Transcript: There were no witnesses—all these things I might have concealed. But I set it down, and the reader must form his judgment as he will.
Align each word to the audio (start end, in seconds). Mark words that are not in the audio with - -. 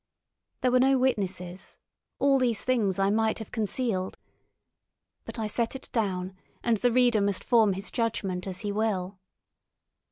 There 0.61 0.71
were 0.71 0.79
no 0.79 0.97
witnesses—all 0.97 2.39
these 2.39 2.61
things 2.63 2.97
I 2.97 3.11
might 3.11 3.37
have 3.37 3.51
concealed. 3.51 4.17
But 5.25 5.37
I 5.37 5.45
set 5.45 5.75
it 5.75 5.89
down, 5.91 6.35
and 6.63 6.77
the 6.77 6.91
reader 6.91 7.21
must 7.21 7.43
form 7.43 7.73
his 7.73 7.91
judgment 7.91 8.47
as 8.47 8.61
he 8.61 8.71
will. 8.71 9.19